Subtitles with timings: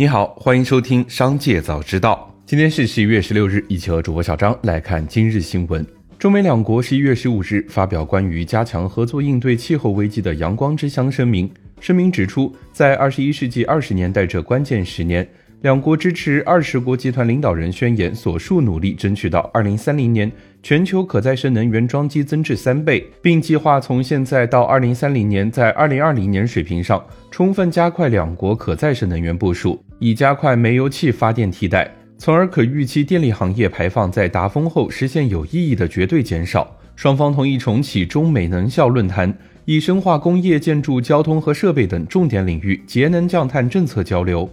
[0.00, 2.32] 你好，欢迎收听《商界早知道》。
[2.46, 5.86] 今天是十一月十六日，一起和主播小张来看今日新闻。
[6.18, 11.50] 中美两国十一月十五日发表关于加强合作应对气候危机的“阳光之乡”声明。
[11.80, 15.28] 声明指出，在二十一世纪二十年代这关键十年，
[15.60, 20.32] 两国支持二十国集团领导人宣言所述努力，争取到二零三零年。
[20.62, 36.76] 全球可再生能源装机增至三倍，并计划从现在到二零三零年，在二零二零年水平上充分加快两国可再生能源部署，以加快煤油气发电替代，从而可预期电力行业排放在达峰后实现有意义的绝对减少。
[36.96, 39.32] 双方同意重启中美能效论坛，
[39.66, 44.50] 以深化工业、建筑、交通和设备等重点领域节能降碳政策交流。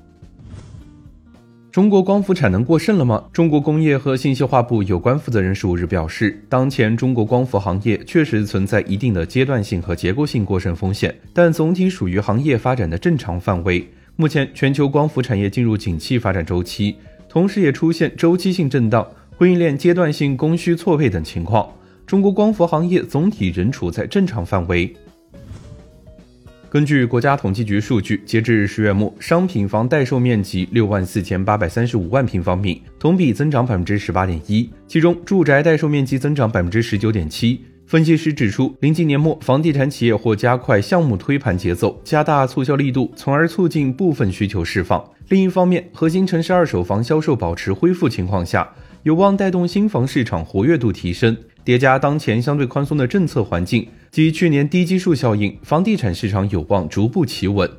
[1.71, 3.23] 中国光伏产能过剩了吗？
[3.31, 13.87] 中国工业和信息化部有关负责人十五日表示，当前中国光伏行业确实存在一定的阶段性和结构性过剩风险，但总体属于行业发展的正常范围。
[14.19, 16.95] 目前，全球光伏产业进入景气发展周期，
[17.29, 21.71] 同时也出现周期性震荡、供应链阶段性供需错配等情况。
[22.07, 24.91] 中国光伏行业总体仍处在正常范围。
[26.67, 34.67] 根据国家统计局数据，截至十月末，商品房待售面积六万四千八百三十五万平方米，同比增长百分之十八点一。
[34.87, 37.61] 其中，住宅待售面积增长百分之十九点七。
[37.87, 45.01] 分析师指出，临近年末，房地产企业或加快项目推盘节奏，加大促销力度，从而促进部分需求释放。
[45.29, 48.69] 另一方面，核心城市二手房销售保持恢复情况下，
[49.03, 51.35] 有望带动新房市场活跃度提升。
[51.63, 57.69] 叠加当前相对宽松的政策环境及去年低基数效应，房地产市场有望逐步企稳。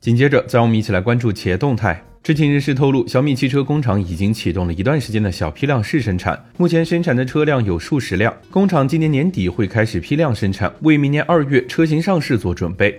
[0.00, 2.04] 紧接着，再让我们一起来关注企业动态。
[2.24, 12.98] 知情人士透露，小米汽车工厂已经启动了一段时间的小批量试生产，目前生产的车辆有数十辆，工厂今年年底会开始批量生产，为明年二月车型上市做准备。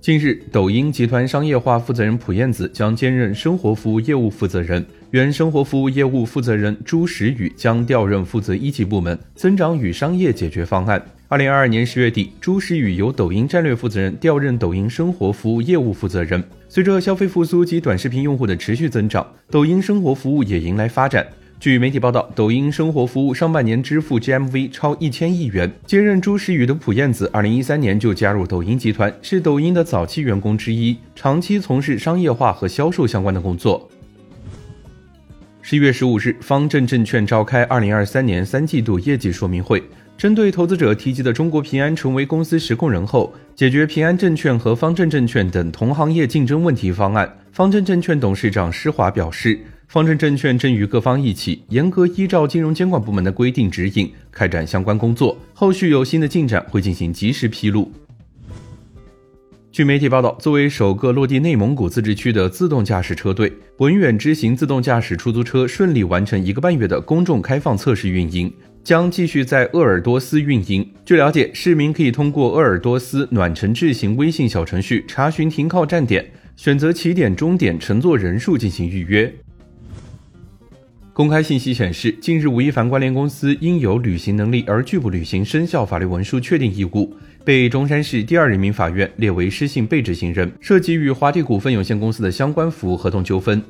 [0.00, 11.00] 近日，抖音集团商业化负责人蒲燕子将兼任生活服务业务负责人，原生活服务业务负责人朱时宇将调任负责一级部门增长与商业解决方案。
[11.28, 16.40] 二零二二年十月底，朱时宇由抖音战略负责人调任抖音生活服务业务负责人。
[16.68, 21.26] 随着消费复苏及短视频用户的持续增长，抖音生活服务也迎来发展。
[21.58, 25.68] 据媒体报道，抖音生活服务上半年支付 GMV 超一千亿元。
[25.84, 33.90] 接任朱时宇的蒲燕子，二零一三年就加入抖音集团，是抖音的早期员工之一，长期从事商业化和销售相关的工作。
[35.60, 39.82] 十一月十五日，方正证券召开二零二三年三季度业绩说明会，
[40.18, 49.58] 针对投资者提及的中国平安成为公司实控人后，解决平安证券和方正证券等同行业竞争问题方案，方正证券董事长施华表示。
[49.88, 57.92] 方正证券正与各方一起，严格依照金融监管部门的规定指引开展相关工作，后续有新的进展会进行及时披露。
[59.70, 68.52] 据媒体报道，作为首个落地内蒙古自治区的自动驾驶车队，文远之行自动驾驶出租车顺利完成一个半月的公众开放测试运营，
[68.86, 70.88] 将继续在鄂尔多斯运营。
[71.04, 76.24] 据了解，市民可以通过鄂尔多斯暖城智行微信小程序查询停靠站点，
[76.54, 79.34] 选择起点、终点、乘坐人数进行预约。
[81.12, 87.12] 公开信息显示，近日吴亦凡关联公司因有履行能力而拒不履行生效法律文书确定义务，
[87.44, 93.60] 被中山市第二人民法院列为失信被执行人，涉及与华帝股份有限公司的相关服务合同纠纷。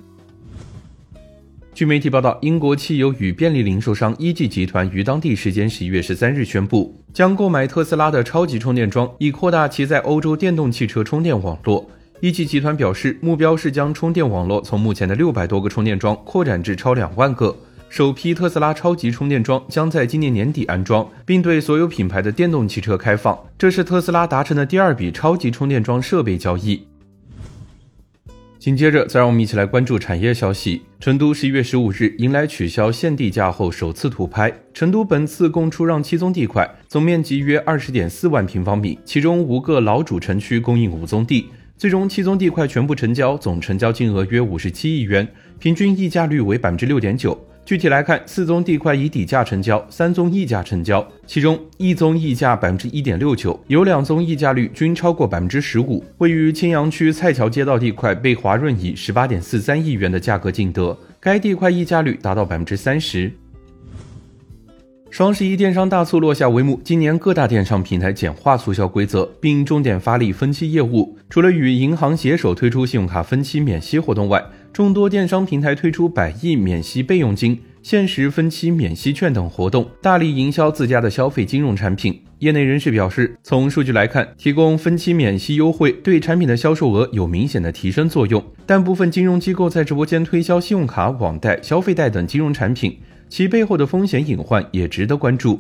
[1.77, 11.87] 据媒体报道，英国汽油与便利零售商一 G 集团于当地时间十一月十三日宣布，将购买特斯拉的超级充电桩，以扩大其在欧洲电动汽车充电网络。
[12.21, 17.55] 一汽集团表示，目标是将充电网络从目前的六百多个充电桩扩展至超两万个。
[17.91, 23.39] 首批特斯拉超级充电桩将在今年年底安装，并对所有品牌的电动汽车开放。
[23.59, 26.87] 这是特斯拉达成的第二笔超级充电桩设备交易。
[28.67, 30.83] 紧接着，再让我们一起来关注产业消息。
[30.99, 34.53] 成都十一月十五日迎来取消限地价后首次土拍。
[34.75, 41.47] 成都本次共出让七宗地块，总面积约二十点四万平方米，其中五个老主城区供应五宗地。
[41.77, 45.29] 最终七宗地块全部成交，总成交金额约五十七亿元，
[45.61, 47.41] 平均溢价率为百分之六点九。
[47.67, 56.05] 具体来看，四宗地块以底价成交，三宗溢价成交，其中一宗溢价百分之一点六九，有两宗溢价率均超过百分之十五。
[56.19, 63.33] 位于青羊区蔡桥街道地块被华润以十八点四三亿元的价格竞得，该地块溢价率达到百分之三十。
[65.11, 71.17] 双十一电商大促落下帷幕，今年各大电商平台简化促销规则，并重点发力分期业务。
[71.31, 74.45] 除了与银行携手推出信用卡分期免息活动外，
[74.77, 82.23] 众多电商平台推出百亿免息备用金、限时分期免息券等活动，大力营销自家的消费金融产品。
[82.41, 88.45] 业内人士表示，从数据来看，提供分期免息优惠对产品的销售额有明显的提升作用。
[88.67, 92.99] 但部分金融机构在直播间推销信用卡、网贷、消费贷等金融产品，
[93.31, 95.59] 其背后的风险隐患也值得关注。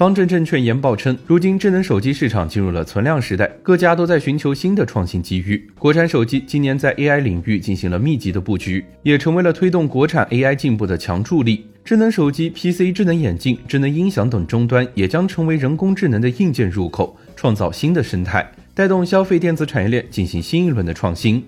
[0.00, 5.70] 方正证券研报称，如今智能手机市场进入了存量时代，各家都在寻求新的创新机遇。
[5.78, 11.66] 国产手机今年在 AI 领域进行了密集的布局，也成为了推动国产 AI 进步的强助力。
[11.84, 21.44] 智能手机、PC、智能眼镜、智能音响等终端也将成为人工智能的硬件入口，创造新的生态，带动消费电子产业链进行新一轮的创新。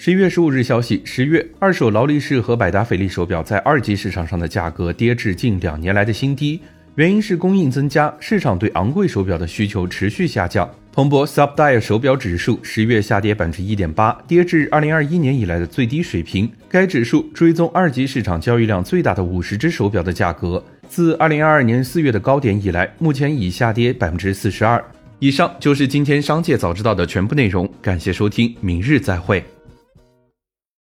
[0.00, 6.60] 十一月十五日消息，十月二手劳力士和百达翡丽手表在二级市场上的价格跌至近两年来的新低，
[6.94, 10.70] 原因是供应增加，市场对昂贵手表的需求持续下降。
[10.92, 16.48] 彭博 Subdial 手表指数十月下跌百分之一点八，跌至二零二一年以来的最低水平。
[16.68, 24.80] 该指数追踪二级市场交易量最大的五十只手表的价格，自二零二二年四月的高点以来，目前已下跌百分之四十二。
[25.18, 29.42] 以上就是今天商界早知道的全部内容，感谢收听，明日再会。